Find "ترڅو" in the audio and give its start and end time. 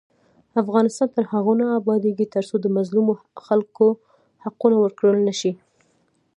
2.35-2.55